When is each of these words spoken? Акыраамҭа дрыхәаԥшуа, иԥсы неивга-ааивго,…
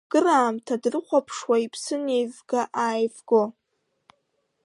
Акыраамҭа 0.05 0.75
дрыхәаԥшуа, 0.81 1.55
иԥсы 1.65 1.95
неивга-ааивго,… 2.05 3.43